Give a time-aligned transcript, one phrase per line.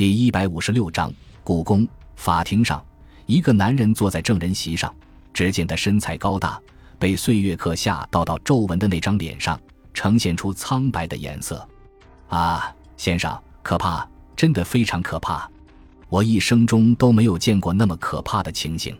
[0.00, 1.12] 第一百五十六章，
[1.44, 1.86] 故宫
[2.16, 2.82] 法庭上，
[3.26, 4.90] 一个男人坐在证人席上。
[5.34, 6.58] 只见他身材高大，
[6.98, 9.60] 被岁月刻下道道皱纹的那张脸上，
[9.92, 11.68] 呈现出苍白的颜色。
[12.30, 15.46] 啊，先生，可怕，真的非常可怕！
[16.08, 18.96] 我一生中都没有见过那么可怕的情形。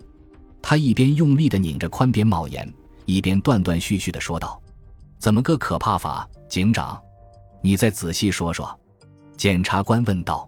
[0.61, 2.71] 他一边用力地拧着宽边帽檐，
[3.07, 4.61] 一边断断续续地说道
[5.19, 7.01] ：“怎么个可怕法，警长？
[7.63, 8.79] 你再仔细说说。”
[9.39, 10.47] 检察官问道：“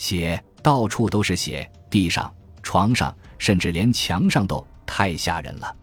[0.00, 2.32] 血，到处都是血，地上、
[2.62, 5.76] 床上，甚至连墙上都太吓人了。”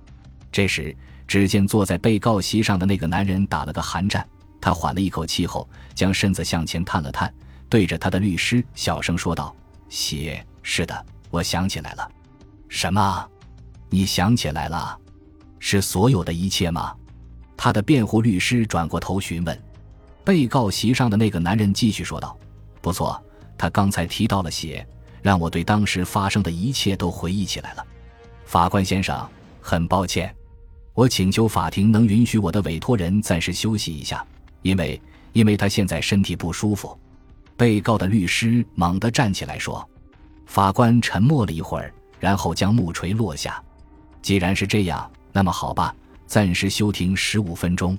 [0.52, 4.28] 这时，只见坐在被告席上的那个男人打了个寒战，
[4.60, 7.32] 他缓了一口气后，将身子向前探了探，
[7.70, 9.56] 对着他的律师小声说道
[9.88, 12.12] ：“血，是的，我想起来了。
[12.68, 13.30] 什么？
[13.92, 14.98] 你想起来了？
[15.60, 16.92] 是所有的一切吗？”
[17.56, 19.64] 他的辩护律师转过头询问。
[20.26, 22.36] 被告席上的那个男人继续说道
[22.82, 23.24] ：“不错，
[23.58, 24.86] 他刚才提到了血，
[25.22, 27.86] 让我对当时发生的一切都回忆起来了。”
[28.46, 29.28] 法官先生，
[29.60, 30.34] 很抱歉，
[30.94, 34.26] 我请求法庭能允许我的委托人暂时休息一下，
[34.62, 35.02] 因为
[35.34, 36.98] 因为他现在身体不舒服。
[37.58, 39.88] 被告的律师猛地站起来说
[40.46, 43.62] ：“法官沉默了一会儿，然后将木锤落下。
[44.22, 45.94] 既然是这样，那么好吧，
[46.26, 47.98] 暂时休庭十五分钟。”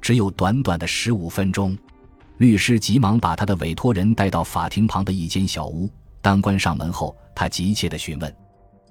[0.00, 1.76] 只有短短的十五分钟，
[2.38, 5.90] 律师急忙把他的委托人带到法庭旁的一间小屋。
[6.20, 8.34] 当关上门后，他急切地询问：“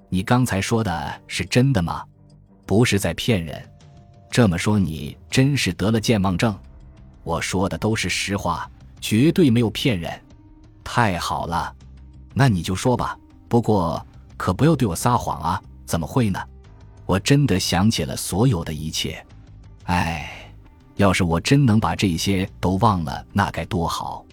[0.08, 2.04] 你刚才说的是真的吗？
[2.66, 3.62] 不是在骗人？
[4.30, 6.54] 这么说，你真是得了健忘症？
[7.24, 10.12] 我说的都是实话，绝对没有骗人。
[10.84, 11.74] 太好了，
[12.34, 13.18] 那你就说吧。
[13.48, 15.62] 不过可不要对我撒谎啊！
[15.86, 16.38] 怎么会呢？
[17.06, 19.24] 我真的想起了所有的一切。
[19.84, 20.34] 哎。”
[20.98, 24.26] 要是我真能把这些都忘了，那该多好！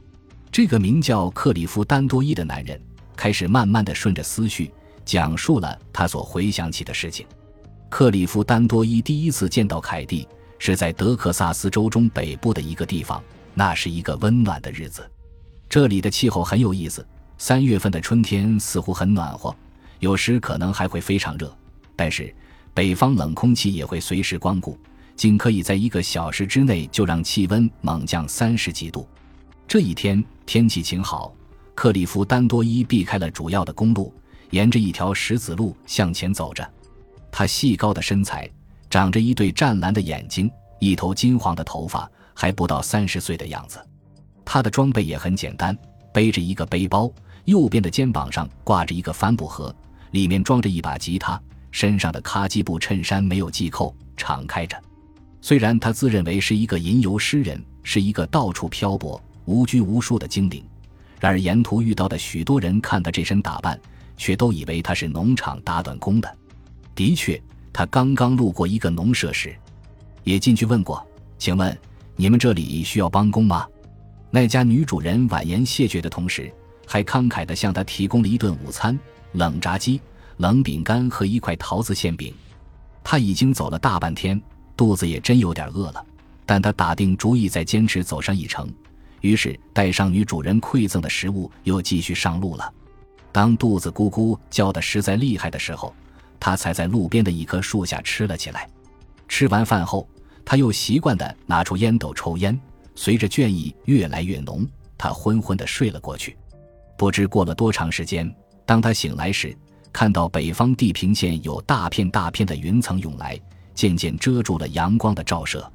[0.51, 2.79] 这个名叫克里夫·丹多伊的男人
[3.15, 4.71] 开始慢慢的顺着思绪
[5.05, 7.23] 讲述了他所回想起的事情。
[7.87, 10.27] 克里夫·丹多伊第一次见到凯蒂
[10.57, 13.23] 是在德克萨斯州中北部的一个地方，
[13.53, 15.07] 那是一个温暖的日子。
[15.69, 17.05] 这里的气候很有意思，
[17.37, 19.55] 三月份的春天似乎很暖和，
[19.99, 21.55] 有时可能还会非常热，
[21.95, 22.33] 但是
[22.73, 24.75] 北方冷空气也会随时光顾。
[25.15, 29.07] 仅可以在一个小时之内就让气温猛降三十几度。
[29.67, 31.33] 这一天天气晴好，
[31.73, 34.13] 克里夫·丹多伊避开了主要的公路，
[34.51, 36.69] 沿着一条石子路向前走着。
[37.31, 38.49] 他细高的身材，
[38.89, 40.49] 长着一对湛蓝的眼睛，
[40.79, 43.79] 一头金黄的头发，还不到三十岁的样子。
[44.43, 45.75] 他的装备也很简单，
[46.13, 47.11] 背着一个背包，
[47.45, 49.75] 右边的肩膀上挂着一个帆布盒，
[50.11, 54.79] 里面装着一把吉他，身上的卡其布衬衫没有系扣，敞开着。
[55.45, 60.65] 虽然他自认为是一个吟游诗人，是一个到处漂泊、无拘无束的精灵，
[61.19, 63.79] 然而沿途遇到的许多人看他这身打扮，
[64.17, 66.35] 却都以为他是农场打短工的。
[66.95, 67.39] 的确，
[67.71, 69.55] 他刚刚路过一个农舍时，
[70.23, 71.05] 也进去问过
[71.37, 71.77] ：“请问
[72.15, 73.67] 你们这里需要帮工吗？”
[74.31, 76.51] 那家女主人婉言谢绝的同时，
[76.87, 78.97] 还慷慨地向他提供了一顿午餐：
[79.33, 80.01] 冷炸鸡、
[80.37, 82.33] 冷饼干和一块桃子馅饼。
[83.03, 84.41] 他已经走了大半天。
[84.77, 86.05] 肚子也真有点饿了，
[86.45, 88.71] 但他打定主意再坚持走上一程，
[89.21, 92.73] 于是带上女主人馈赠的食物，又继续上路了。
[93.31, 95.93] 当肚子咕咕叫得实在厉害的时候，
[96.39, 98.69] 他才在路边的一棵树下吃了起来。
[99.27, 100.07] 吃完饭后，
[100.45, 102.57] 他又习惯地拿出烟斗抽烟。
[102.95, 104.65] 随着倦意越来越浓，
[104.97, 106.37] 他昏昏地睡了过去。
[106.97, 108.33] 不知过了多长时间，
[108.65, 109.53] 当他醒来时，
[109.91, 113.37] 看到北方地平线有大片大片的云层涌来。
[113.75, 115.69] 渐渐遮住了阳光的照射，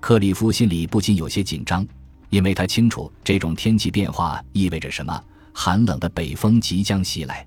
[0.00, 1.86] 克里夫心里不禁有些紧张，
[2.28, 5.24] 因为他清楚这种天气变化意味着什么：
[5.54, 7.46] 寒冷的北风即将袭来。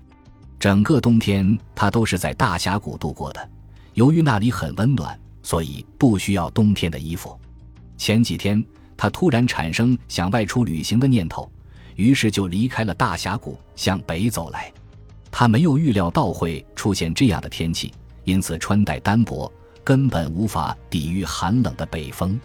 [0.58, 3.50] 整个冬天他都是在大峡谷度过的，
[3.94, 7.38] 由于那里很温暖，所以不需要冬天的衣服。
[7.96, 8.62] 前几天
[8.96, 11.50] 他突然产生想外出旅行的念头，
[11.96, 14.72] 于是就离开了大峡谷，向北走来。
[15.30, 17.92] 他没有预料到会出现这样的天气，
[18.24, 19.50] 因此穿戴单薄。
[19.82, 22.38] 根本无法抵御寒冷的北风，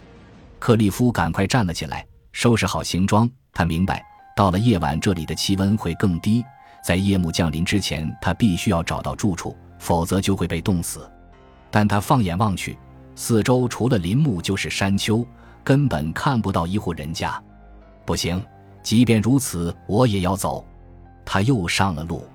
[0.58, 3.28] 克利夫赶快站了起来，收拾好行装。
[3.52, 4.04] 他明白，
[4.36, 6.44] 到了夜晚这里的气温会更低，
[6.82, 11.10] 在夜幕降临之前，他必须要找到住处，否则就会被冻死。
[11.70, 12.76] 但他放眼望去，
[13.14, 15.26] 四周除了林木就是山丘，
[15.62, 17.42] 根本看不到一户人家。
[18.04, 18.42] 不行，
[18.82, 20.64] 即便如此，我也要走。
[21.24, 22.26] 他又上了路。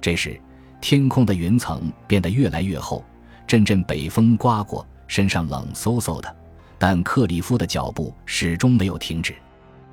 [0.00, 0.40] 这时，
[0.80, 3.04] 天空的云层变得越来越厚。
[3.46, 6.36] 阵阵北风刮过，身上冷飕飕的，
[6.78, 9.34] 但克里夫的脚步始终没有停止。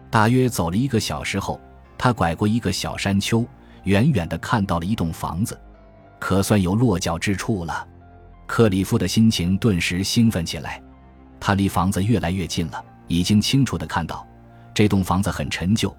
[0.10, 1.60] 大约走了一个小时后，
[1.98, 3.46] 他拐过一个小山丘，
[3.84, 5.60] 远远的看到了一栋房子，
[6.20, 7.88] 可算有落脚之处了。
[8.46, 10.82] 克里夫的心情顿时兴奋起来。
[11.40, 14.26] 他离房子越来越近了，已经清楚的看到，
[14.74, 15.96] 这栋房子很陈旧，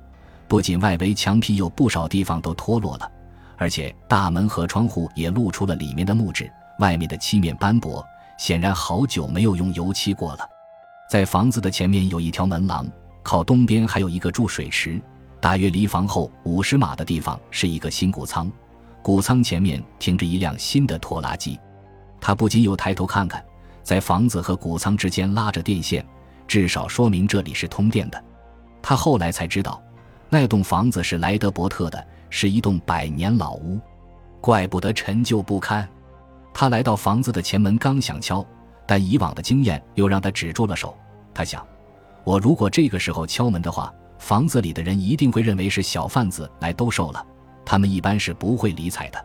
[0.48, 3.10] 不仅外围墙皮有不少地方都脱落了，
[3.56, 8.04] 而且大门和窗户也露出了里面的木质，外面的漆面斑驳，
[8.38, 10.48] 显然好久没有用油漆过了。
[11.08, 12.86] 在房子的前面有一条门廊，
[13.22, 15.00] 靠东边还有一个注水池，
[15.40, 18.50] 大约离房后五十码的地方是一个新谷仓，
[19.02, 21.58] 谷仓前面停着一辆新的拖拉机。
[22.20, 23.44] 他不禁又抬头看看。
[23.82, 26.02] 在房子和谷仓之间拉着电线，
[26.48, 28.24] 至少说明这里是通电的。
[28.80, 29.78] 他后来才知道，
[30.30, 33.78] 那栋房子是莱德伯特的，是一栋百年老屋，
[34.40, 35.86] 怪不得陈旧不堪。
[36.54, 38.46] 他来到房子的前门，刚想敲，
[38.86, 40.96] 但以往的经验又让他止住了手。
[41.34, 41.66] 他想，
[42.22, 47.26] 我如果这个时候敲门的话，房子里的人一定会认为是小贩子来兜售了，
[47.66, 49.22] 他们一般是不会理睬的。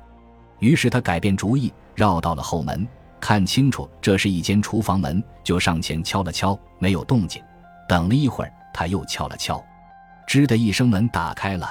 [0.57, 2.85] 于是他改变主意，绕到了后门。
[3.21, 7.41] 看清楚，这是一间厨房门，就上前敲了敲，没有动静。
[7.87, 9.63] 等了一会儿，他又敲了敲，
[10.27, 11.69] 吱的一声，门打开了，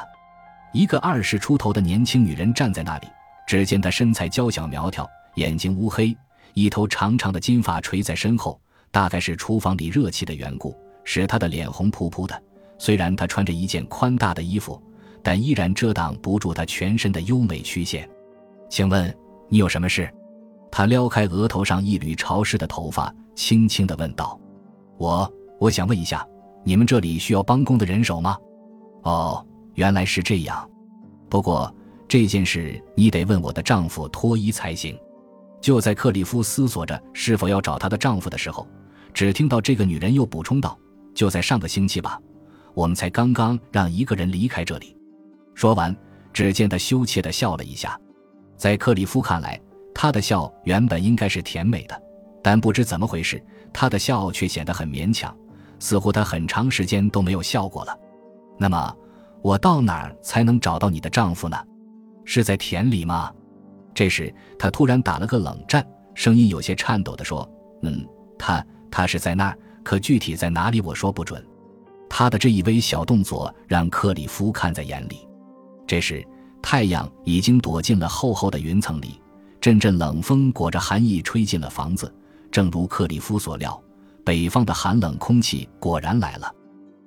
[0.73, 3.09] 一个二十出头的年轻女人站在那里。
[3.47, 5.09] 只见她身材娇小苗条，
[5.39, 6.15] 眼睛乌黑，
[6.55, 12.43] 一头长长的金发垂在身后，大概是厨房里热气的缘故，使她的脸红扑扑的。
[12.77, 14.83] 虽然她穿着一件宽大的衣服，
[15.23, 18.09] 但依然遮挡不住她全身的优美曲线。
[18.69, 19.17] 请问
[19.49, 20.13] 你有什么事？
[20.71, 24.39] 他撩开额头上一缕潮湿的头发，轻轻地问道
[24.99, 26.27] ：“我我想问一下，
[26.63, 28.37] 你们这里需要帮工的人手吗
[29.03, 30.69] ？”“哦，原来是这样。
[31.31, 31.75] 不过
[32.07, 34.99] 这件事你得问我的丈夫脱衣才行。”
[35.61, 38.67] 就在克里夫思索着是否要找她的丈夫的时候，
[39.13, 40.79] 只听到这个女人又补充道
[41.15, 42.21] ：“就在上个星期吧，
[42.75, 44.97] 我们才刚刚让一个人离开这里。”
[45.55, 45.95] 说完，
[46.33, 47.99] 只见她羞怯地笑了一下。
[48.57, 49.61] 在克里夫看来，
[49.95, 52.01] 她的笑原本应该是甜美的，
[52.43, 55.37] 但不知怎么回事，她的笑却显得很勉强，
[55.81, 57.99] 似乎她很长时间都没有笑过了。
[58.57, 58.97] 那么，
[59.43, 61.57] 我到哪儿才能找到你的丈夫呢？
[62.25, 63.33] 是在田里吗？
[63.99, 65.85] 这时，他突然打了个冷战，
[66.15, 67.51] 声音有些颤抖地说
[67.83, 68.07] ：“嗯，
[68.39, 71.45] 他他是在那儿，可具体在哪里，我说不准。”
[72.09, 75.27] 他的这一微小动作让克里夫看在眼里。
[75.85, 76.25] 这时，
[76.63, 79.21] 太阳已经躲进了厚厚的云层里。
[79.61, 82.15] 阵阵冷风裹着寒意吹进了房子，
[82.53, 83.83] 正如克里夫所料，
[84.25, 86.49] 北方的寒冷空气果然来了。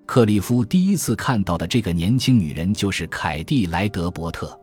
[0.06, 4.60] 克里夫第一次看到的这个年轻女人就是凯蒂·莱德伯特。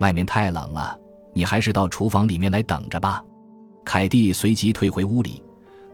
[0.00, 0.98] 外面太冷了，
[1.38, 3.22] 你还是到厨房里面来等着吧。
[3.84, 5.40] 凯蒂随即退回屋里，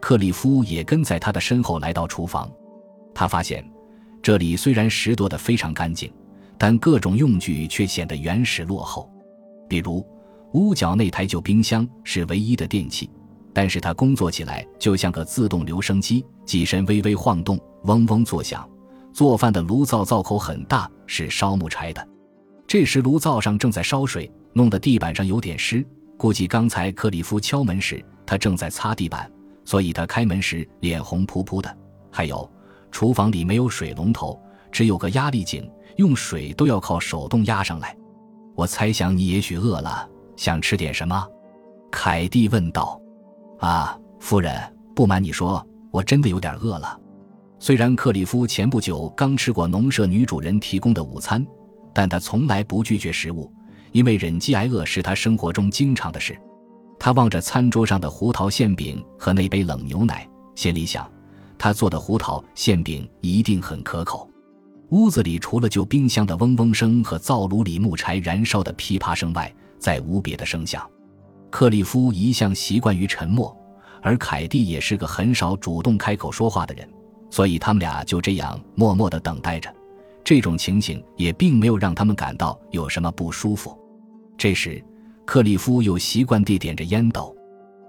[0.01, 2.49] 克里夫也跟在他的身后来到厨房。
[3.13, 3.63] 他发现，
[4.23, 6.11] 这里虽然拾掇得非常干净，
[6.57, 9.07] 但各种用具却显得原始落后，
[9.69, 10.03] 比如。
[10.53, 13.07] 屋角那台旧冰箱是唯一的电器，
[13.53, 18.67] 但是它工作起来就像个自动留声机，机身微微晃动，嗡嗡作响。
[19.13, 22.07] 做饭的炉灶灶口很大，是烧木柴的。
[22.65, 25.85] 这时炉灶上正在烧水，弄得地板上有点湿。
[26.17, 29.29] 估计刚才克里夫敲门时，他正在擦地板，
[29.65, 31.77] 所以他开门时脸红扑扑的。
[32.09, 32.49] 还有，
[32.89, 34.41] 厨房里没有水龙头，
[34.71, 37.93] 只有个压力井，用水都要靠手动压上来。
[38.55, 40.09] 我猜想你也许饿了。
[40.37, 41.27] 想吃点什么？
[41.91, 42.97] 凯蒂问道。
[43.59, 44.57] “啊，夫人，
[44.95, 46.97] 不瞒你说，我真的有点饿了。
[47.59, 51.45] 虽然克里夫前不久刚吃过农舍女主人提供的午餐，
[51.93, 53.51] 但他从来不拒绝食物，
[53.95, 56.37] 因为忍饥挨饿是他生活中经常的事。
[56.99, 61.09] 他望着餐桌上的胡桃馅饼和那杯冷牛奶，心里想：
[61.57, 64.29] 他做的胡桃馅饼一定很可口。
[64.89, 69.49] 屋子里除了旧冰箱的嗡嗡声和灶炉里木柴燃烧的噼啪声外，
[69.79, 70.85] 再无别的声响，
[71.49, 73.55] 克里夫一向习惯于沉默，
[74.01, 76.85] 而凯蒂也是个很少主动开口说话的人，
[77.29, 79.73] 所以他们俩就这样默默地等待着。
[80.21, 83.79] 这种情形也并没有让他们感到有什么不舒服。
[84.37, 84.83] 这时，
[85.25, 87.35] 克里夫又习惯地点着烟斗，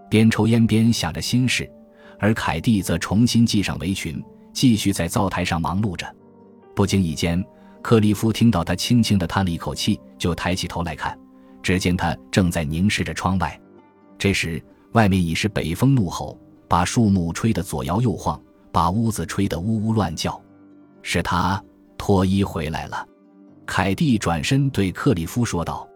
[0.09, 1.71] 边抽烟边想着心事，
[2.19, 4.23] 而凯蒂则重新系上围裙，
[4.53, 6.07] 继续在灶台上忙碌着。
[6.75, 7.45] 不经意间，
[7.83, 11.19] 克里夫听到他轻轻地叹了一口气，就抬起头来看。
[11.63, 13.61] 只见他正在凝视着窗外，
[14.17, 14.63] 这时
[14.93, 16.39] 外面已是北风怒吼，
[16.69, 20.41] 把树木吹得左摇右晃，把屋子吹得呜呜乱叫。
[21.03, 21.61] 是他，
[21.99, 23.05] 脱衣回来了。
[23.67, 25.89] 凯蒂转身对克里夫说道：“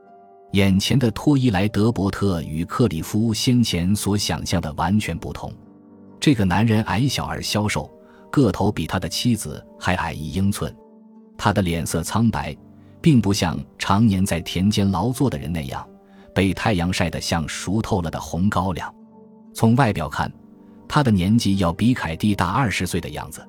[0.53, 5.53] 眼前的托伊莱德伯特与克里夫先前所想象的完全不同。
[6.19, 7.91] 这个男人矮小而消瘦，
[8.31, 10.75] 个头比他的妻子还矮一英寸。
[11.37, 12.57] 他的脸色苍白。”
[13.03, 15.89] 并不像常年在田间劳作的人那样，
[16.35, 18.95] 被太阳晒得像熟透了的红高粱。
[19.55, 20.31] 从外表看，
[20.87, 23.43] 他的年纪要比凯蒂大二十岁的样子。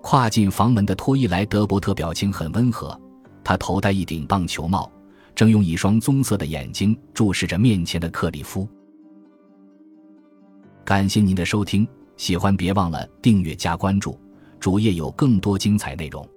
[0.00, 2.96] 跨进房门的托伊莱德伯特表情很温和，
[3.42, 4.88] 他头戴一顶棒球帽，
[5.34, 8.68] 正用一双棕色的眼睛注视着面前的克里夫。
[10.84, 11.86] 感谢您的收听，
[12.16, 14.18] 喜欢别忘了订阅加关注，
[14.60, 16.28] 主页有更多精彩内容。